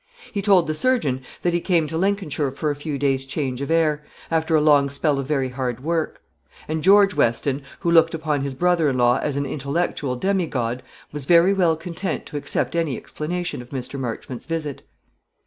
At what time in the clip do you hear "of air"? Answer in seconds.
3.61-4.03